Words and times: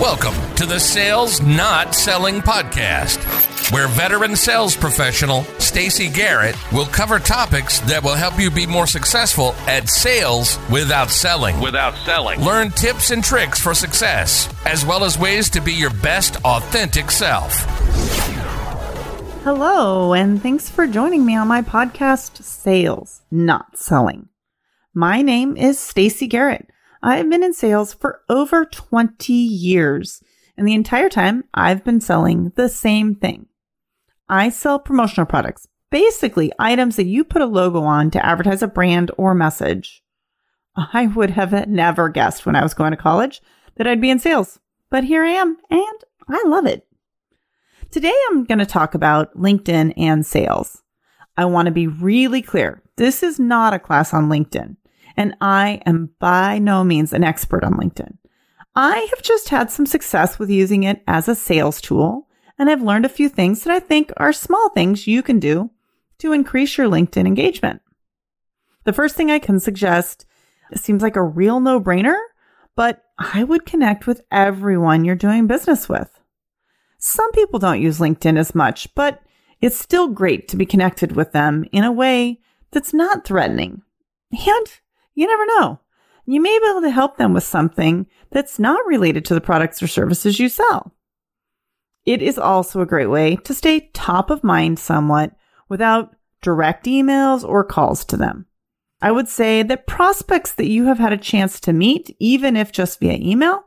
Welcome 0.00 0.54
to 0.54 0.64
the 0.64 0.80
Sales 0.80 1.42
Not 1.42 1.94
Selling 1.94 2.36
Podcast, 2.40 3.18
where 3.70 3.86
veteran 3.86 4.34
sales 4.34 4.74
professional 4.74 5.42
Stacy 5.58 6.08
Garrett 6.08 6.56
will 6.72 6.86
cover 6.86 7.18
topics 7.18 7.80
that 7.80 8.02
will 8.02 8.14
help 8.14 8.40
you 8.40 8.50
be 8.50 8.66
more 8.66 8.86
successful 8.86 9.52
at 9.66 9.90
sales 9.90 10.58
without 10.70 11.10
selling. 11.10 11.60
without 11.60 11.94
selling. 11.98 12.40
Learn 12.40 12.70
tips 12.70 13.10
and 13.10 13.22
tricks 13.22 13.60
for 13.60 13.74
success, 13.74 14.48
as 14.64 14.86
well 14.86 15.04
as 15.04 15.18
ways 15.18 15.50
to 15.50 15.60
be 15.60 15.74
your 15.74 15.90
best 15.90 16.42
authentic 16.46 17.10
self. 17.10 17.52
Hello, 19.44 20.14
and 20.14 20.42
thanks 20.42 20.70
for 20.70 20.86
joining 20.86 21.26
me 21.26 21.36
on 21.36 21.46
my 21.46 21.60
podcast, 21.60 22.42
Sales 22.42 23.20
Not 23.30 23.76
Selling. 23.76 24.30
My 24.94 25.20
name 25.20 25.58
is 25.58 25.78
Stacy 25.78 26.26
Garrett. 26.26 26.70
I've 27.02 27.30
been 27.30 27.42
in 27.42 27.54
sales 27.54 27.94
for 27.94 28.20
over 28.28 28.66
20 28.66 29.32
years, 29.32 30.22
and 30.56 30.68
the 30.68 30.74
entire 30.74 31.08
time 31.08 31.44
I've 31.54 31.82
been 31.82 32.00
selling 32.00 32.52
the 32.56 32.68
same 32.68 33.14
thing. 33.14 33.46
I 34.28 34.50
sell 34.50 34.78
promotional 34.78 35.26
products, 35.26 35.66
basically 35.90 36.52
items 36.58 36.96
that 36.96 37.06
you 37.06 37.24
put 37.24 37.40
a 37.40 37.46
logo 37.46 37.82
on 37.82 38.10
to 38.10 38.24
advertise 38.24 38.62
a 38.62 38.68
brand 38.68 39.10
or 39.16 39.34
message. 39.34 40.02
I 40.76 41.06
would 41.06 41.30
have 41.30 41.68
never 41.68 42.10
guessed 42.10 42.44
when 42.44 42.54
I 42.54 42.62
was 42.62 42.74
going 42.74 42.90
to 42.90 42.98
college 42.98 43.40
that 43.76 43.86
I'd 43.86 44.00
be 44.00 44.10
in 44.10 44.18
sales, 44.18 44.60
but 44.90 45.04
here 45.04 45.24
I 45.24 45.30
am, 45.30 45.56
and 45.70 46.04
I 46.28 46.42
love 46.46 46.66
it. 46.66 46.86
Today 47.90 48.14
I'm 48.28 48.44
going 48.44 48.58
to 48.58 48.66
talk 48.66 48.94
about 48.94 49.34
LinkedIn 49.34 49.94
and 49.96 50.24
sales. 50.24 50.82
I 51.36 51.46
want 51.46 51.66
to 51.66 51.72
be 51.72 51.86
really 51.86 52.42
clear. 52.42 52.82
This 52.96 53.22
is 53.22 53.40
not 53.40 53.72
a 53.72 53.78
class 53.78 54.12
on 54.12 54.28
LinkedIn 54.28 54.76
and 55.20 55.36
I 55.42 55.82
am 55.84 56.08
by 56.18 56.58
no 56.58 56.82
means 56.82 57.12
an 57.12 57.24
expert 57.24 57.62
on 57.62 57.74
LinkedIn. 57.74 58.16
I 58.74 59.06
have 59.10 59.20
just 59.20 59.50
had 59.50 59.70
some 59.70 59.84
success 59.84 60.38
with 60.38 60.48
using 60.48 60.84
it 60.84 61.02
as 61.06 61.28
a 61.28 61.34
sales 61.34 61.78
tool, 61.78 62.26
and 62.58 62.70
I've 62.70 62.80
learned 62.80 63.04
a 63.04 63.10
few 63.10 63.28
things 63.28 63.62
that 63.62 63.74
I 63.74 63.80
think 63.80 64.10
are 64.16 64.32
small 64.32 64.70
things 64.70 65.06
you 65.06 65.22
can 65.22 65.38
do 65.38 65.72
to 66.20 66.32
increase 66.32 66.78
your 66.78 66.88
LinkedIn 66.88 67.26
engagement. 67.26 67.82
The 68.84 68.94
first 68.94 69.14
thing 69.14 69.30
I 69.30 69.38
can 69.38 69.60
suggest 69.60 70.24
seems 70.74 71.02
like 71.02 71.16
a 71.16 71.22
real 71.22 71.60
no 71.60 71.78
brainer, 71.78 72.16
but 72.74 73.02
I 73.18 73.44
would 73.44 73.66
connect 73.66 74.06
with 74.06 74.22
everyone 74.30 75.04
you're 75.04 75.16
doing 75.16 75.46
business 75.46 75.86
with. 75.86 76.18
Some 76.96 77.30
people 77.32 77.58
don't 77.58 77.82
use 77.82 77.98
LinkedIn 77.98 78.38
as 78.38 78.54
much, 78.54 78.88
but 78.94 79.20
it's 79.60 79.78
still 79.78 80.08
great 80.08 80.48
to 80.48 80.56
be 80.56 80.64
connected 80.64 81.12
with 81.12 81.32
them 81.32 81.66
in 81.72 81.84
a 81.84 81.92
way 81.92 82.40
that's 82.70 82.94
not 82.94 83.26
threatening. 83.26 83.82
And 84.32 84.66
you 85.14 85.26
never 85.26 85.46
know. 85.46 85.80
You 86.26 86.40
may 86.40 86.58
be 86.58 86.66
able 86.70 86.82
to 86.82 86.90
help 86.90 87.16
them 87.16 87.32
with 87.32 87.44
something 87.44 88.06
that's 88.30 88.58
not 88.58 88.86
related 88.86 89.24
to 89.26 89.34
the 89.34 89.40
products 89.40 89.82
or 89.82 89.86
services 89.86 90.38
you 90.38 90.48
sell. 90.48 90.94
It 92.04 92.22
is 92.22 92.38
also 92.38 92.80
a 92.80 92.86
great 92.86 93.08
way 93.08 93.36
to 93.36 93.54
stay 93.54 93.90
top 93.92 94.30
of 94.30 94.44
mind 94.44 94.78
somewhat 94.78 95.32
without 95.68 96.14
direct 96.42 96.86
emails 96.86 97.46
or 97.46 97.64
calls 97.64 98.04
to 98.06 98.16
them. 98.16 98.46
I 99.02 99.12
would 99.12 99.28
say 99.28 99.62
that 99.62 99.86
prospects 99.86 100.52
that 100.54 100.68
you 100.68 100.86
have 100.86 100.98
had 100.98 101.12
a 101.12 101.18
chance 101.18 101.58
to 101.60 101.72
meet, 101.72 102.14
even 102.18 102.56
if 102.56 102.72
just 102.72 103.00
via 103.00 103.14
email, 103.14 103.64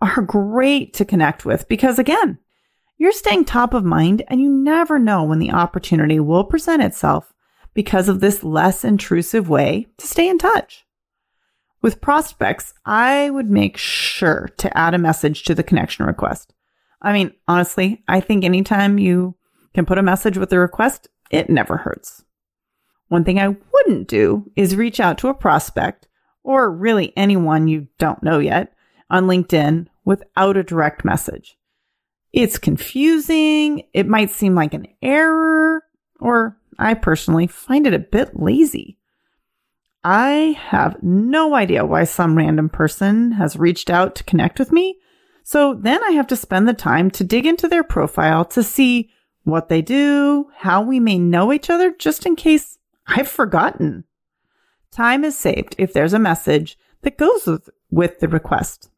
are 0.00 0.22
great 0.22 0.94
to 0.94 1.04
connect 1.04 1.44
with 1.44 1.68
because 1.68 1.98
again, 1.98 2.38
you're 2.98 3.12
staying 3.12 3.44
top 3.44 3.74
of 3.74 3.84
mind 3.84 4.22
and 4.28 4.40
you 4.40 4.50
never 4.50 4.98
know 4.98 5.22
when 5.24 5.38
the 5.38 5.52
opportunity 5.52 6.18
will 6.18 6.44
present 6.44 6.82
itself 6.82 7.32
because 7.74 8.08
of 8.08 8.20
this 8.20 8.42
less 8.42 8.84
intrusive 8.84 9.48
way 9.48 9.86
to 9.98 10.06
stay 10.06 10.28
in 10.28 10.38
touch. 10.38 10.85
With 11.86 12.00
prospects, 12.00 12.74
I 12.84 13.30
would 13.30 13.48
make 13.48 13.76
sure 13.76 14.48
to 14.56 14.76
add 14.76 14.94
a 14.94 14.98
message 14.98 15.44
to 15.44 15.54
the 15.54 15.62
connection 15.62 16.04
request. 16.04 16.52
I 17.00 17.12
mean, 17.12 17.32
honestly, 17.46 18.02
I 18.08 18.18
think 18.18 18.42
anytime 18.42 18.98
you 18.98 19.36
can 19.72 19.86
put 19.86 19.96
a 19.96 20.02
message 20.02 20.36
with 20.36 20.52
a 20.52 20.58
request, 20.58 21.06
it 21.30 21.48
never 21.48 21.76
hurts. 21.76 22.24
One 23.06 23.22
thing 23.22 23.38
I 23.38 23.54
wouldn't 23.72 24.08
do 24.08 24.50
is 24.56 24.74
reach 24.74 24.98
out 24.98 25.16
to 25.18 25.28
a 25.28 25.34
prospect 25.34 26.08
or 26.42 26.72
really 26.72 27.12
anyone 27.16 27.68
you 27.68 27.86
don't 28.00 28.20
know 28.20 28.40
yet 28.40 28.72
on 29.08 29.28
LinkedIn 29.28 29.86
without 30.04 30.56
a 30.56 30.64
direct 30.64 31.04
message. 31.04 31.56
It's 32.32 32.58
confusing. 32.58 33.84
It 33.92 34.08
might 34.08 34.30
seem 34.30 34.56
like 34.56 34.74
an 34.74 34.88
error, 35.02 35.84
or 36.18 36.58
I 36.80 36.94
personally 36.94 37.46
find 37.46 37.86
it 37.86 37.94
a 37.94 38.00
bit 38.00 38.34
lazy. 38.34 38.95
I 40.08 40.56
have 40.68 41.02
no 41.02 41.56
idea 41.56 41.84
why 41.84 42.04
some 42.04 42.36
random 42.36 42.68
person 42.68 43.32
has 43.32 43.56
reached 43.56 43.90
out 43.90 44.14
to 44.14 44.22
connect 44.22 44.60
with 44.60 44.70
me. 44.70 45.00
So 45.42 45.74
then 45.74 46.00
I 46.04 46.12
have 46.12 46.28
to 46.28 46.36
spend 46.36 46.68
the 46.68 46.74
time 46.74 47.10
to 47.10 47.24
dig 47.24 47.44
into 47.44 47.66
their 47.66 47.82
profile 47.82 48.44
to 48.44 48.62
see 48.62 49.10
what 49.42 49.68
they 49.68 49.82
do, 49.82 50.46
how 50.58 50.80
we 50.80 51.00
may 51.00 51.18
know 51.18 51.52
each 51.52 51.70
other, 51.70 51.90
just 51.90 52.24
in 52.24 52.36
case 52.36 52.78
I've 53.08 53.26
forgotten. 53.26 54.04
Time 54.92 55.24
is 55.24 55.36
saved 55.36 55.74
if 55.76 55.92
there's 55.92 56.14
a 56.14 56.20
message 56.20 56.78
that 57.02 57.18
goes 57.18 57.48
with, 57.90 58.20
the 58.20 58.28
request. 58.28 58.88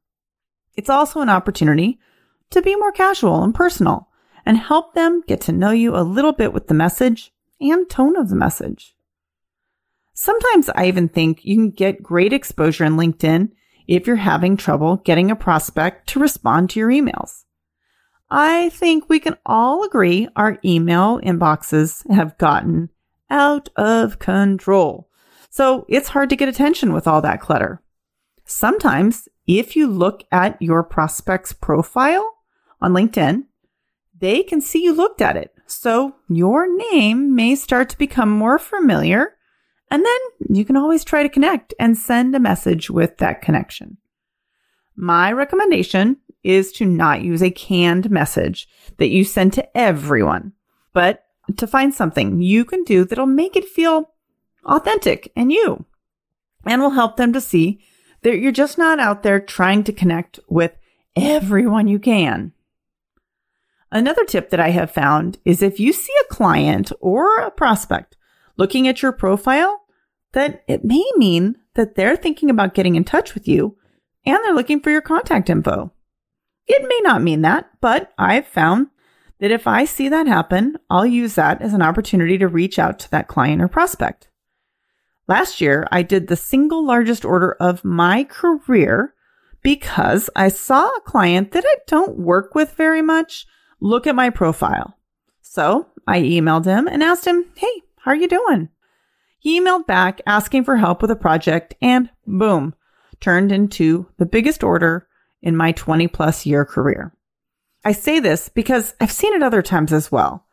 It's 0.77 0.91
also 0.91 1.23
an 1.23 1.31
opportunity 1.31 1.99
to 2.51 2.61
be 2.61 2.77
more 2.77 2.93
casual 2.93 3.43
and 3.43 3.55
personal 3.55 4.11
and 4.45 4.59
help 4.59 4.93
them 4.93 5.23
get 5.27 5.41
to 5.43 5.53
know 5.53 5.71
you 5.71 5.97
a 5.97 6.05
little 6.05 6.33
bit 6.33 6.53
with 6.53 6.67
the 6.67 6.75
message 6.75 7.33
and 7.63 7.89
tone 7.89 8.15
of 8.15 8.29
the 8.29 8.37
message. 8.37 8.95
Sometimes 10.21 10.69
I 10.75 10.89
even 10.89 11.09
think 11.09 11.45
you 11.45 11.55
can 11.55 11.71
get 11.71 12.03
great 12.03 12.33
exposure 12.33 12.85
in 12.85 12.97
LinkedIn 12.97 13.51
if 13.87 14.05
you're 14.05 14.17
having 14.17 14.57
trouble 14.57 14.97
getting 14.97 15.31
a 15.31 15.37
prospect 15.37 16.09
to 16.09 16.19
respond 16.19 16.71
to 16.71 16.81
your 16.81 16.89
emails. 16.89 17.45
I 18.29 18.71
think 18.71 19.09
we 19.09 19.21
can 19.21 19.37
all 19.47 19.85
agree 19.85 20.27
our 20.35 20.59
email 20.65 21.21
inboxes 21.21 22.05
have 22.13 22.37
gotten 22.37 22.89
out 23.31 23.69
of 23.77 24.19
control. 24.19 25.09
So 25.51 25.87
it's 25.89 26.09
hard 26.09 26.31
to 26.31 26.37
get 26.37 26.49
attention 26.49 26.93
with 26.93 27.07
all 27.07 27.23
that 27.23 27.41
clutter. 27.41 27.81
Sometimes 28.45 29.29
if 29.47 29.77
you 29.77 29.87
look 29.87 30.25
at 30.33 30.61
your 30.61 30.83
prospect's 30.83 31.53
profile 31.53 32.29
on 32.81 32.93
LinkedIn, 32.93 33.45
they 34.19 34.43
can 34.43 34.61
see 34.61 34.83
you 34.83 34.95
looked 34.95 35.23
at 35.23 35.37
it. 35.37 35.55
So 35.69 36.17
your 36.29 36.67
name 36.91 37.37
may 37.37 37.55
start 37.55 37.89
to 37.91 37.99
become 37.99 38.31
more 38.31 38.59
familiar 38.59 39.37
and 39.91 40.05
then 40.05 40.57
you 40.57 40.65
can 40.65 40.77
always 40.77 41.05
try 41.05 41.23
to 41.23 41.29
connect 41.29 41.75
and 41.79 41.97
send 41.97 42.35
a 42.35 42.41
message 42.41 42.91
with 42.91 43.19
that 43.19 43.43
connection. 43.43 43.97
My 44.97 45.33
recommendation 45.33 46.19
is 46.43 46.73
to 46.73 46.85
not 46.85 47.23
use 47.23 47.43
a 47.43 47.51
canned 47.51 48.11
message 48.11 48.69
that 48.99 49.09
you 49.09 49.25
send 49.25 49.53
to 49.55 49.77
everyone, 49.77 50.53
but 50.93 51.25
to 51.57 51.67
find 51.67 51.95
something 51.95 52.41
you 52.41 52.65
can 52.65 52.85
do 52.85 53.05
that'll 53.05 53.27
make 53.27 53.57
it 53.57 53.65
feel 53.65 54.13
authentic 54.65 55.33
and 55.35 55.51
you 55.51 55.85
and 56.67 56.83
will 56.83 56.91
help 56.91 57.17
them 57.17 57.33
to 57.33 57.41
see 57.41 57.81
that 58.23 58.39
you're 58.39 58.53
just 58.53 58.79
not 58.79 58.99
out 58.99 59.23
there 59.23 59.41
trying 59.41 59.85
to 59.85 59.93
connect 59.93 60.39
with 60.49 60.77
everyone 61.17 61.89
you 61.89 61.99
can. 61.99 62.53
Another 63.91 64.25
tip 64.25 64.51
that 64.51 64.61
I 64.61 64.71
have 64.71 64.91
found 64.91 65.39
is 65.45 65.63
if 65.63 65.81
you 65.81 65.93
see 65.93 66.13
a 66.21 66.35
client 66.35 66.93
or 67.01 67.39
a 67.39 67.51
prospect 67.51 68.18
looking 68.59 68.87
at 68.87 69.01
your 69.01 69.13
profile, 69.13 69.83
that 70.33 70.63
it 70.69 70.85
may 70.85 71.05
mean 71.17 71.57
that 71.75 71.95
they're 71.95 72.17
thinking 72.17 72.51
about 72.51 72.75
getting 72.75 72.97
in 72.97 73.05
touch 73.05 73.35
with 73.35 73.49
you 73.49 73.77
and 74.27 74.39
they're 74.45 74.55
looking 74.55 74.81
for 74.81 74.91
your 74.91 75.01
contact 75.01 75.49
info. 75.49 75.93
It 76.67 76.87
may 76.87 77.01
not 77.03 77.23
mean 77.23 77.43
that, 77.43 77.71
but 77.81 78.13
I've 78.19 78.47
found 78.47 78.89
that 79.41 79.51
if 79.51 79.67
I 79.67 79.85
see 79.85 80.09
that 80.09 80.27
happen, 80.27 80.77
I'll 80.91 81.07
use 81.07 81.37
that 81.37 81.63
as 81.63 81.73
an 81.73 81.83
opportunity 81.83 82.37
to 82.39 82.49
reach 82.49 82.79
out 82.79 82.99
to 83.01 83.11
that 83.13 83.29
client 83.29 83.63
or 83.63 83.69
prospect. 83.69 84.29
Last 85.29 85.61
year, 85.61 85.87
I 85.93 86.03
did 86.03 86.27
the 86.27 86.37
single 86.37 86.85
largest 86.85 87.25
order 87.25 87.53
of 87.61 87.85
my 87.85 88.25
career 88.25 89.15
because 89.63 90.31
I 90.35 90.49
saw 90.49 90.89
a 90.89 91.01
client 91.03 91.53
that 91.53 91.65
I 91.67 91.77
don't 91.87 92.19
work 92.19 92.55
with 92.55 92.73
very 92.73 93.03
much 93.03 93.47
look 93.81 94.07
at 94.07 94.15
my 94.15 94.31
profile. 94.31 94.97
So 95.41 95.87
I 96.07 96.21
emailed 96.21 96.65
him 96.65 96.89
and 96.89 97.03
asked 97.03 97.27
him, 97.27 97.47
Hey, 97.57 97.83
how 98.03 98.13
are 98.13 98.17
you 98.17 98.29
doing? 98.29 98.69
He 99.39 99.61
emailed 99.61 99.87
back 99.87 100.21
asking 100.27 100.65
for 100.65 100.77
help 100.77 101.01
with 101.01 101.11
a 101.11 101.17
project 101.17 101.75
and 101.81 102.11
boom, 102.27 102.75
turned 103.21 103.53
into 103.53 104.07
the 104.19 104.27
biggest 104.27 104.63
order 104.63 105.07
in 105.43 105.57
my 105.57 105.73
20 105.73 106.09
plus 106.09 106.45
year 106.47 106.65
career. 106.65 107.15
I 107.85 107.93
say 107.93 108.19
this 108.21 108.49
because 108.49 108.95
I've 109.01 109.13
seen 109.13 109.35
it 109.35 109.43
other 109.43 109.63
times 109.63 109.93
as 109.93 110.11
well. 110.11 110.45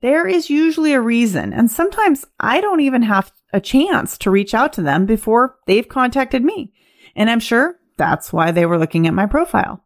There 0.00 0.26
is 0.28 0.50
usually 0.50 0.92
a 0.92 1.00
reason, 1.00 1.52
and 1.52 1.70
sometimes 1.70 2.24
I 2.38 2.60
don't 2.60 2.80
even 2.80 3.02
have 3.02 3.32
a 3.52 3.60
chance 3.60 4.16
to 4.18 4.30
reach 4.30 4.54
out 4.54 4.72
to 4.74 4.82
them 4.82 5.06
before 5.06 5.56
they've 5.66 5.88
contacted 5.88 6.44
me. 6.44 6.72
And 7.16 7.28
I'm 7.28 7.40
sure 7.40 7.80
that's 7.96 8.32
why 8.32 8.52
they 8.52 8.64
were 8.64 8.78
looking 8.78 9.08
at 9.08 9.14
my 9.14 9.26
profile. 9.26 9.84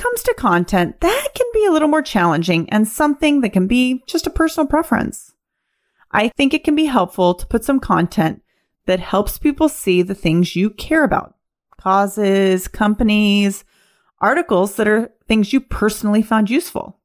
Comes 0.00 0.22
to 0.22 0.34
content, 0.38 0.98
that 1.02 1.28
can 1.34 1.46
be 1.52 1.66
a 1.66 1.70
little 1.70 1.86
more 1.86 2.00
challenging 2.00 2.70
and 2.70 2.88
something 2.88 3.42
that 3.42 3.52
can 3.52 3.66
be 3.66 4.02
just 4.06 4.26
a 4.26 4.30
personal 4.30 4.66
preference. 4.66 5.34
I 6.10 6.28
think 6.28 6.54
it 6.54 6.64
can 6.64 6.74
be 6.74 6.86
helpful 6.86 7.34
to 7.34 7.46
put 7.46 7.64
some 7.64 7.80
content 7.80 8.40
that 8.86 8.98
helps 8.98 9.36
people 9.36 9.68
see 9.68 10.00
the 10.00 10.14
things 10.14 10.56
you 10.56 10.70
care 10.70 11.04
about 11.04 11.34
causes, 11.76 12.66
companies, 12.66 13.62
articles 14.22 14.76
that 14.76 14.88
are 14.88 15.10
things 15.28 15.52
you 15.52 15.60
personally 15.60 16.22
found 16.22 16.48
useful. 16.48 16.98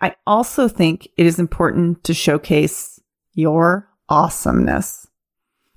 I 0.00 0.16
also 0.26 0.66
think 0.66 1.06
it 1.18 1.26
is 1.26 1.38
important 1.38 2.04
to 2.04 2.14
showcase 2.14 2.98
your 3.34 3.90
awesomeness. 4.08 5.06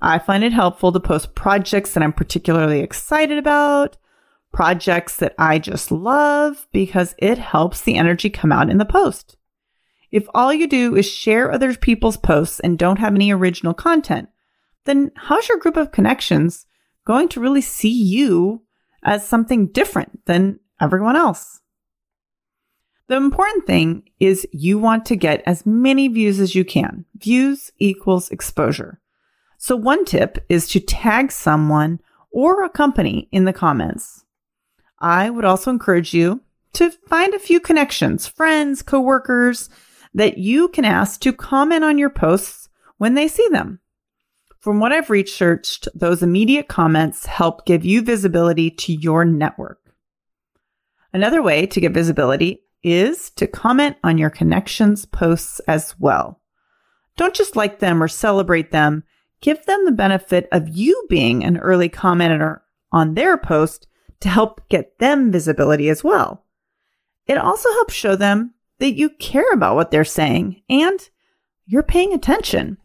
I 0.01 0.17
find 0.17 0.45
it 0.45 0.53
helpful 0.53 0.94
to 0.94 0.99
post 1.01 1.35
projects 1.35 1.94
that 1.94 2.03
I'm 2.03 2.13
particularly 2.13 2.79
excited 2.79 3.38
about, 3.38 3.97
projects 4.53 5.17
that 5.17 5.35
I 5.38 5.59
just 5.59 5.91
love, 5.91 6.67
because 6.71 7.15
it 7.17 7.38
helps 7.38 7.81
the 7.81 7.95
energy 7.95 8.29
come 8.29 8.51
out 8.51 8.69
in 8.69 8.77
the 8.77 8.85
post. 8.85 9.38
If 10.11 10.25
all 10.33 10.53
you 10.53 10.67
do 10.67 10.95
is 10.95 11.09
share 11.09 11.51
other 11.51 11.75
people's 11.75 12.17
posts 12.17 12.59
and 12.59 12.79
don't 12.79 12.99
have 12.99 13.13
any 13.13 13.31
original 13.31 13.73
content, 13.73 14.29
then 14.85 15.11
how's 15.15 15.49
your 15.49 15.57
group 15.57 15.75
of 15.75 15.91
connections 15.91 16.65
going 17.05 17.27
to 17.29 17.39
really 17.39 17.61
see 17.61 17.91
you 17.91 18.63
as 19.03 19.27
something 19.27 19.67
different 19.67 20.25
than 20.25 20.59
everyone 20.81 21.15
else? 21.15 21.59
The 23.07 23.15
important 23.15 23.65
thing 23.65 24.03
is 24.19 24.47
you 24.51 24.79
want 24.79 25.05
to 25.05 25.15
get 25.15 25.44
as 25.45 25.65
many 25.65 26.07
views 26.07 26.39
as 26.39 26.55
you 26.55 26.65
can. 26.65 27.05
Views 27.15 27.71
equals 27.77 28.29
exposure. 28.31 28.99
So 29.57 29.75
one 29.75 30.05
tip 30.05 30.45
is 30.49 30.67
to 30.69 30.79
tag 30.79 31.31
someone 31.31 31.99
or 32.31 32.63
a 32.63 32.69
company 32.69 33.29
in 33.31 33.45
the 33.45 33.53
comments. 33.53 34.25
I 34.99 35.29
would 35.29 35.45
also 35.45 35.71
encourage 35.71 36.13
you 36.13 36.41
to 36.73 36.91
find 36.91 37.33
a 37.33 37.39
few 37.39 37.59
connections, 37.59 38.27
friends, 38.27 38.81
coworkers 38.81 39.69
that 40.13 40.38
you 40.38 40.67
can 40.69 40.85
ask 40.85 41.19
to 41.21 41.33
comment 41.33 41.83
on 41.83 41.97
your 41.97 42.09
posts 42.09 42.69
when 42.97 43.13
they 43.13 43.27
see 43.27 43.47
them. 43.51 43.79
From 44.59 44.79
what 44.79 44.91
I've 44.91 45.09
researched, 45.09 45.88
those 45.94 46.23
immediate 46.23 46.67
comments 46.67 47.25
help 47.25 47.65
give 47.65 47.85
you 47.85 48.01
visibility 48.01 48.71
to 48.71 48.94
your 48.94 49.23
network. 49.23 49.79
Another 51.13 51.41
way 51.41 51.65
to 51.67 51.79
get 51.79 51.94
visibility 51.94 52.63
is 52.83 53.29
to 53.31 53.47
comment 53.47 53.97
on 54.03 54.17
your 54.17 54.29
connections 54.29 55.05
posts 55.05 55.59
as 55.61 55.95
well. 55.99 56.41
Don't 57.15 57.33
just 57.33 57.55
like 57.55 57.79
them 57.79 58.01
or 58.01 58.07
celebrate 58.07 58.71
them. 58.71 59.03
Give 59.41 59.63
them 59.65 59.85
the 59.85 59.91
benefit 59.91 60.47
of 60.51 60.69
you 60.69 61.05
being 61.09 61.44
an 61.44 61.57
early 61.57 61.89
commenter 61.89 62.59
on 62.91 63.13
their 63.13 63.38
post 63.38 63.88
to 64.19 64.30
help 64.30 64.68
get 64.69 65.00
them 65.00 65.31
visibility 65.31 65.90
as 65.90 66.04
well. 66.04 66.44
It 67.25 67.38
also 67.38 67.69
helps 67.74 67.94
show 67.94 68.16
them 68.16 68.54
that 68.80 68.96
you 68.96 69.10
care 69.10 69.52
about 69.52 69.75
what 69.75 69.92
they're 69.92 70.06
saying 70.06 70.62
and 70.69 71.00
you're 71.66 71.84
paying 71.84 72.14
attention. 72.14 72.78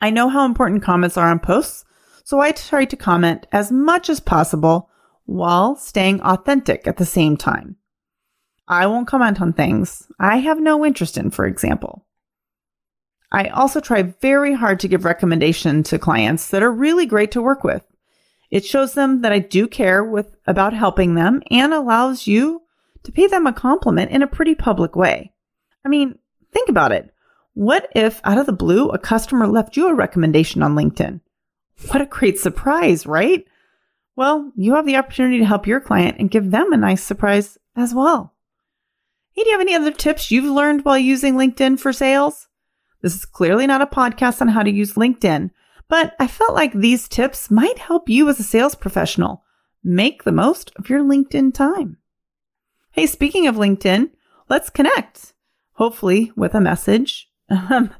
I 0.00 0.10
know 0.10 0.28
how 0.28 0.44
important 0.44 0.82
comments 0.82 1.16
are 1.16 1.30
on 1.30 1.38
posts, 1.38 1.84
so 2.24 2.40
I 2.40 2.52
try 2.52 2.84
to 2.84 2.96
comment 2.96 3.46
as 3.52 3.72
much 3.72 4.08
as 4.08 4.20
possible 4.20 4.90
while 5.24 5.76
staying 5.76 6.20
authentic 6.22 6.86
at 6.86 6.96
the 6.96 7.06
same 7.06 7.36
time. 7.36 7.76
I 8.68 8.86
won't 8.86 9.08
comment 9.08 9.40
on 9.40 9.52
things 9.52 10.06
I 10.18 10.38
have 10.38 10.60
no 10.60 10.84
interest 10.84 11.18
in, 11.18 11.30
for 11.30 11.46
example. 11.46 12.06
I 13.32 13.48
also 13.48 13.80
try 13.80 14.02
very 14.02 14.54
hard 14.54 14.80
to 14.80 14.88
give 14.88 15.04
recommendation 15.04 15.82
to 15.84 15.98
clients 15.98 16.50
that 16.50 16.62
are 16.62 16.72
really 16.72 17.06
great 17.06 17.30
to 17.32 17.42
work 17.42 17.64
with. 17.64 17.84
It 18.50 18.64
shows 18.64 18.94
them 18.94 19.22
that 19.22 19.32
I 19.32 19.38
do 19.38 19.68
care 19.68 20.04
with 20.04 20.34
about 20.46 20.72
helping 20.72 21.14
them 21.14 21.42
and 21.50 21.72
allows 21.72 22.26
you 22.26 22.62
to 23.04 23.12
pay 23.12 23.26
them 23.26 23.46
a 23.46 23.52
compliment 23.52 24.10
in 24.10 24.22
a 24.22 24.26
pretty 24.26 24.54
public 24.54 24.96
way. 24.96 25.32
I 25.84 25.88
mean, 25.88 26.18
think 26.52 26.68
about 26.68 26.92
it. 26.92 27.14
What 27.54 27.88
if 27.94 28.20
out 28.24 28.38
of 28.38 28.46
the 28.46 28.52
blue 28.52 28.88
a 28.88 28.98
customer 28.98 29.46
left 29.46 29.76
you 29.76 29.88
a 29.88 29.94
recommendation 29.94 30.62
on 30.62 30.74
LinkedIn? 30.74 31.20
What 31.88 32.02
a 32.02 32.06
great 32.06 32.38
surprise, 32.38 33.06
right? 33.06 33.44
Well, 34.16 34.52
you 34.56 34.74
have 34.74 34.86
the 34.86 34.96
opportunity 34.96 35.38
to 35.38 35.46
help 35.46 35.66
your 35.66 35.80
client 35.80 36.18
and 36.18 36.30
give 36.30 36.50
them 36.50 36.72
a 36.72 36.76
nice 36.76 37.02
surprise 37.02 37.56
as 37.76 37.94
well. 37.94 38.34
Hey, 39.32 39.44
do 39.44 39.48
you 39.48 39.54
have 39.54 39.60
any 39.60 39.74
other 39.74 39.92
tips 39.92 40.30
you've 40.30 40.44
learned 40.44 40.84
while 40.84 40.98
using 40.98 41.34
LinkedIn 41.34 41.78
for 41.78 41.92
sales? 41.92 42.48
This 43.00 43.14
is 43.14 43.24
clearly 43.24 43.66
not 43.66 43.80
a 43.80 43.86
podcast 43.86 44.40
on 44.40 44.48
how 44.48 44.62
to 44.62 44.70
use 44.70 44.94
LinkedIn, 44.94 45.50
but 45.90 46.14
I 46.18 46.28
felt 46.28 46.54
like 46.54 46.72
these 46.72 47.08
tips 47.08 47.50
might 47.50 47.78
help 47.78 48.08
you 48.08 48.28
as 48.28 48.40
a 48.40 48.44
sales 48.44 48.74
professional 48.74 49.44
make 49.82 50.22
the 50.22 50.32
most 50.32 50.72
of 50.76 50.88
your 50.88 51.02
LinkedIn 51.02 51.52
time. 51.52 51.98
Hey, 52.92 53.06
speaking 53.06 53.46
of 53.46 53.56
LinkedIn, 53.56 54.10
let's 54.48 54.70
connect, 54.70 55.34
hopefully 55.72 56.32
with 56.36 56.54
a 56.54 56.60
message. 56.60 57.26
Um, 57.50 57.92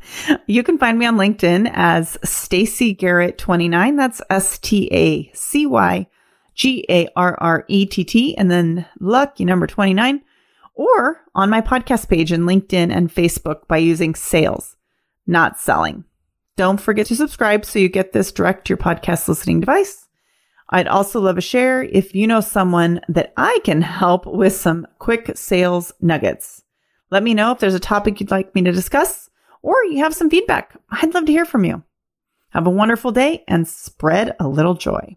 you 0.46 0.62
can 0.62 0.78
find 0.78 0.96
me 0.96 1.06
on 1.06 1.16
LinkedIn 1.16 1.68
as 1.74 2.16
Stacy 2.22 2.94
Garrett 2.94 3.36
29. 3.36 3.96
That's 3.96 4.22
S 4.30 4.58
T 4.60 4.88
A 4.92 5.28
C 5.34 5.66
Y 5.66 6.06
G 6.54 6.86
A 6.88 7.08
R 7.16 7.36
R 7.40 7.64
E 7.66 7.84
T 7.84 8.04
T, 8.04 8.36
and 8.36 8.48
then 8.48 8.86
lucky 9.00 9.44
number 9.44 9.66
29 9.66 10.22
or 10.74 11.20
on 11.34 11.50
my 11.50 11.60
podcast 11.60 12.08
page 12.08 12.32
in 12.32 12.42
LinkedIn 12.42 12.94
and 12.94 13.12
Facebook 13.12 13.66
by 13.66 13.78
using 13.78 14.14
sales, 14.14 14.76
not 15.26 15.58
selling. 15.58 16.04
Don't 16.60 16.78
forget 16.78 17.06
to 17.06 17.16
subscribe 17.16 17.64
so 17.64 17.78
you 17.78 17.88
get 17.88 18.12
this 18.12 18.30
direct 18.30 18.66
to 18.66 18.72
your 18.72 18.76
podcast 18.76 19.26
listening 19.28 19.60
device. 19.60 20.06
I'd 20.68 20.88
also 20.88 21.18
love 21.18 21.38
a 21.38 21.40
share 21.40 21.82
if 21.82 22.14
you 22.14 22.26
know 22.26 22.42
someone 22.42 23.00
that 23.08 23.32
I 23.38 23.60
can 23.64 23.80
help 23.80 24.26
with 24.26 24.52
some 24.52 24.86
quick 24.98 25.38
sales 25.38 25.90
nuggets. 26.02 26.62
Let 27.10 27.22
me 27.22 27.32
know 27.32 27.50
if 27.52 27.60
there's 27.60 27.72
a 27.72 27.80
topic 27.80 28.20
you'd 28.20 28.30
like 28.30 28.54
me 28.54 28.60
to 28.64 28.72
discuss 28.72 29.30
or 29.62 29.82
you 29.86 30.00
have 30.04 30.14
some 30.14 30.28
feedback. 30.28 30.78
I'd 30.90 31.14
love 31.14 31.24
to 31.24 31.32
hear 31.32 31.46
from 31.46 31.64
you. 31.64 31.82
Have 32.50 32.66
a 32.66 32.70
wonderful 32.70 33.10
day 33.10 33.42
and 33.48 33.66
spread 33.66 34.36
a 34.38 34.46
little 34.46 34.74
joy. 34.74 35.16